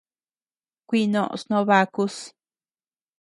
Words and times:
Kuinoʼos 0.89 1.41
noo 1.49 1.63
bakus. 1.69 2.15